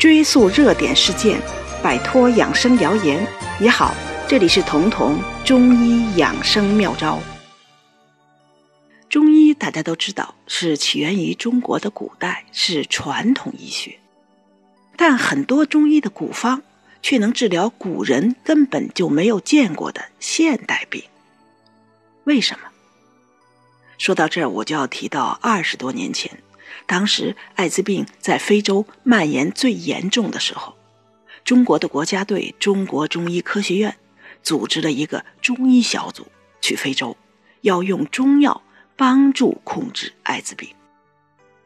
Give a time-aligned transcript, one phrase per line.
[0.00, 1.38] 追溯热点事件，
[1.82, 3.22] 摆脱养生谣言。
[3.60, 3.94] 你好，
[4.26, 7.20] 这里是彤彤中医养生妙招。
[9.10, 13.98] 中医大家都知道是起源于中国的古代，是传统医学，
[14.96, 16.62] 但很多中医的古方
[17.02, 21.04] 却能治疗古人根本就没有见过的现代病。
[22.24, 22.60] 为什么？
[23.98, 26.42] 说到这儿，我就要提到二十多年前，
[26.86, 30.76] 当时艾滋病在非洲蔓延最严重的时候，
[31.44, 33.96] 中国的国家队中国中医科学院
[34.42, 36.26] 组织了一个中医小组
[36.60, 37.16] 去非洲，
[37.60, 38.62] 要用中药
[38.96, 40.68] 帮助控制艾滋病。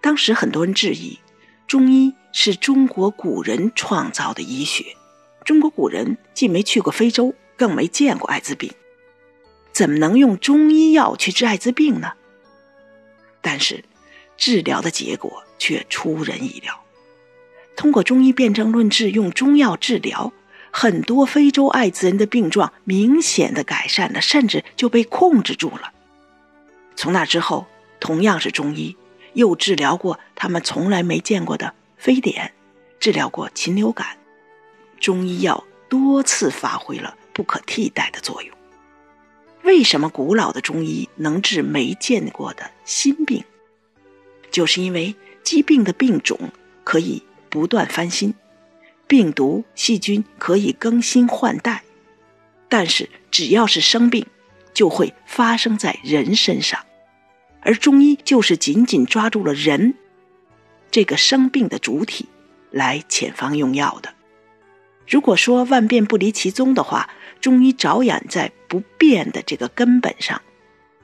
[0.00, 1.18] 当时很多人质疑，
[1.66, 4.96] 中医是中国古人创造的医学，
[5.44, 8.72] 中国古人既没去过非洲，更没见过艾滋病。
[9.72, 12.12] 怎么能用中医药去治艾滋病呢？
[13.42, 13.84] 但是，
[14.36, 16.82] 治疗的结果却出人意料。
[17.74, 20.32] 通过中医辨证论治，用中药治疗，
[20.70, 25.92] 很多非洲艾滋人的病状明显的改善了，甚至就被控制住了。
[26.94, 27.66] 从那之后，
[28.00, 28.96] 同样是中医，
[29.34, 32.54] 又治疗过他们从来没见过的非典，
[32.98, 34.16] 治疗过禽流感，
[34.98, 38.56] 中医药多次发挥了不可替代的作用。
[39.62, 43.44] 为什么古老的中医能治没见过的新病？
[44.56, 46.50] 就是因为疾病的病种
[46.82, 48.32] 可以不断翻新，
[49.06, 51.84] 病毒、细菌可以更新换代，
[52.66, 54.24] 但是只要是生病，
[54.72, 56.86] 就会发生在人身上，
[57.60, 59.92] 而中医就是紧紧抓住了人
[60.90, 62.24] 这个生病的主体
[62.70, 64.14] 来遣方用药的。
[65.06, 67.10] 如果说万变不离其宗的话，
[67.42, 70.40] 中医着眼在不变的这个根本上，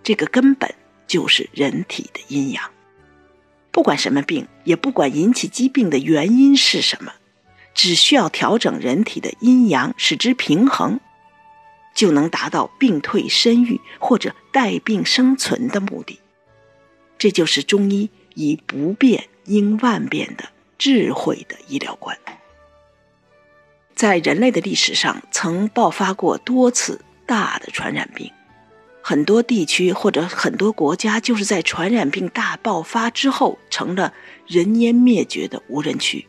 [0.03, 0.75] 这个根本
[1.07, 2.72] 就是人体的阴阳。
[3.73, 7.15] 不管什么病，也不管引起疾病的原因是什么，
[7.75, 11.01] 只需要调整人体的阴阳，使之平衡，
[11.95, 16.21] 就能达到病退身愈或者带病生存的目的。
[17.17, 22.19] 这就是中医以不变应万变的智慧的医疗观。
[23.95, 28.31] 在人类的历史上，曾爆发过多次大的传染病，
[29.03, 34.15] 很多地区或者很多国家就是在传染病大爆发之后成了
[34.47, 36.27] 人烟灭绝的无人区。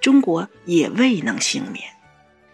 [0.00, 1.84] 中国也未能幸免，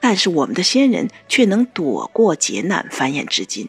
[0.00, 3.68] 但是我们的先人却能躲过劫难繁衍至今，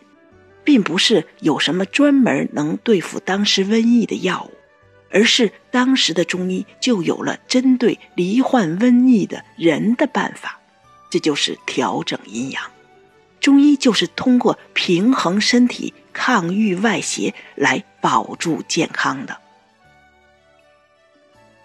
[0.63, 4.55] 并不是有什么专门能对付当时瘟疫的药物，
[5.11, 10.61] 而是当时的中医就有了针对罹患瘟疫的人的办法。
[11.09, 12.63] 这就是调整阴阳，
[13.83, 19.41] 就是通过平衡身体、抗御外邪来保住健康的。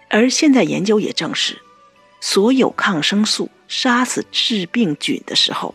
[0.09, 1.61] 而现在研究也证实，
[2.19, 5.73] 所有抗生素杀死致病菌的时候，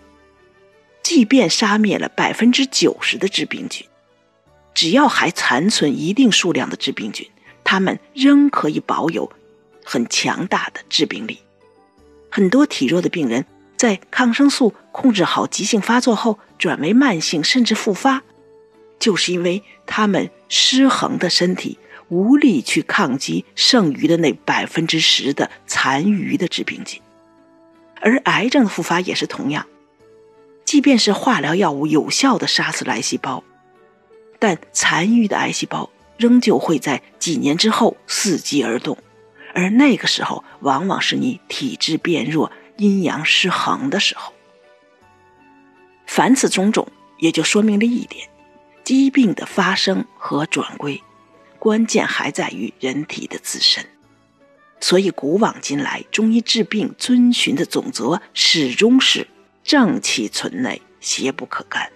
[1.02, 3.86] 即便杀灭了百分之九十的致病菌，
[4.74, 7.26] 只要还残存一定数量的致病菌，
[7.64, 9.32] 它们仍可以保有
[9.82, 11.38] 很强大的致病力。
[12.30, 13.46] 很多体弱的病人。
[13.84, 18.22] 在抗生素控制好急性发作后，转为慢性甚至复发，
[18.98, 21.78] 就是因为他们失衡的身体
[22.08, 27.02] 无力去抗击剩余的那百分之十的残余的致病菌。
[28.00, 29.66] 而癌症的复发也是同样，
[30.64, 33.44] 即便是化疗药物有效的杀死癌细胞，
[34.38, 38.96] 但残余的癌细胞仍旧会在几年之后伺机而动，
[39.52, 42.50] 而那个时候往往是你体质变弱。
[42.76, 44.32] 阴阳失衡的时候，
[46.06, 48.28] 凡此种种，也就说明了一点：
[48.82, 51.02] 疾病的发生和转归，
[51.58, 53.86] 关键还在于人体的自身。
[54.80, 59.28] 所以，古往今来，中医治病遵循的总则始终是
[59.62, 61.90] 正气存内，邪不可干。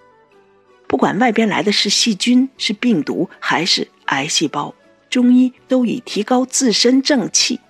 [0.87, 4.75] 不管外边来的是细菌、是病毒还是癌细胞，
[5.11, 7.61] 中医都以提高自身正气。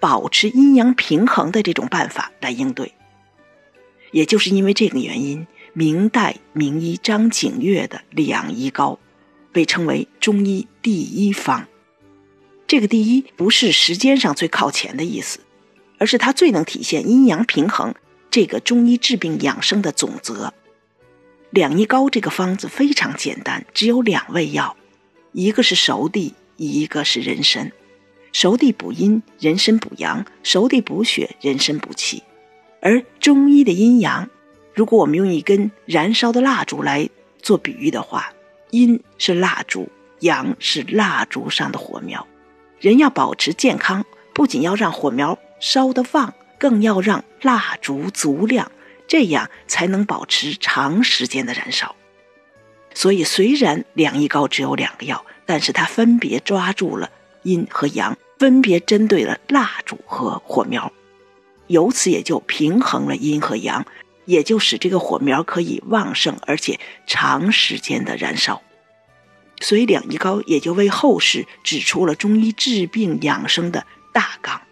[0.00, 2.94] 保持阴阳平衡的这种办法来应对，
[4.10, 8.98] 也就是因为这个原因，明代名医张景岳的两仪膏
[9.52, 11.68] 被称为中医第一方。
[12.66, 15.40] 这个“第一”不是时间上最靠前的意思，
[15.98, 17.94] 而是它最能体现阴阳平衡
[18.30, 20.54] 这个中医治病养生的总则。
[21.50, 24.76] 两仪膏这个方子非常简单，只有两味药，
[25.32, 27.72] 一个是熟地，一个是人参。
[28.32, 32.22] 熟地补阴，人参补阳；熟地补血，人参补气。
[32.80, 34.30] 而中医的阴阳，
[34.74, 37.08] 如果我们用一根燃烧的蜡烛来
[37.42, 38.32] 做比喻的话，
[38.70, 39.88] 阴是蜡烛，
[40.20, 42.26] 阳是蜡烛上的火苗。
[42.78, 48.70] 人要保持健康，不仅要让火苗烧得旺，更要让蜡烛足亮，
[49.06, 51.94] 这样才能保持长时间的燃烧。
[52.94, 57.10] 所以，虽然两仪膏只有两个药，但是它分别抓住了
[57.42, 60.92] 阴和阳，分别针对了蜡烛和火苗，
[61.66, 63.84] 由此也就平衡了阴和阳，
[64.24, 68.62] 也就使这个火苗可以旺盛而且长时间的燃烧。
[69.60, 74.62] 所以，两仪膏也就为后世指出了中医治病养生的大纲。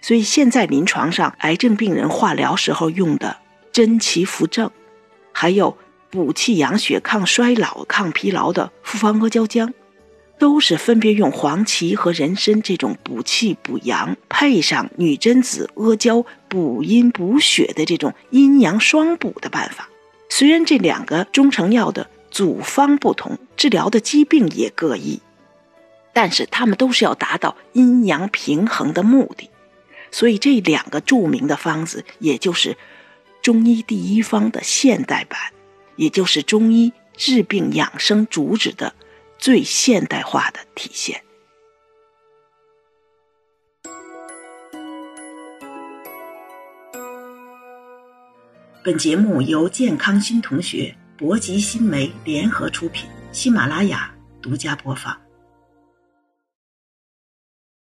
[0.00, 3.36] 所以，现在临床上癌症病人化疗时候用的
[3.72, 4.70] 真奇扶正，
[5.32, 5.76] 还有
[6.10, 9.70] 补气养血、抗衰老、抗疲劳的复方阿胶浆，
[10.40, 19.90] 都是分别用黄芪和人参这种补气补阳，配上女贞子、阿胶补阴补血的这种阴阳双补的办法。
[20.30, 25.20] 虽然这两个中成药的组方不同，治疗的疾病也各异，
[26.14, 29.50] 但是他们都是要达到阴阳平衡的目的。
[30.10, 32.78] 所以这两个著名的方子，也就是
[33.42, 35.38] 中医第一方的现代版，
[35.96, 38.94] 也就是中医治病养生主旨的
[39.40, 41.18] 最现代化的体现。
[48.84, 50.94] 本节目由健康新同学。
[51.16, 54.10] 博吉新媒联合出品，喜马拉雅
[54.40, 55.14] 独家播放。